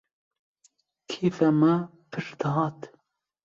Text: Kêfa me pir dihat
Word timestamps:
Kêfa 1.09 1.49
me 1.59 1.73
pir 2.11 2.27
dihat 2.39 2.79